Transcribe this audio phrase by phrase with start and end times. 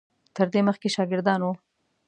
[0.35, 1.53] تر دې مخکې شاګردان وو.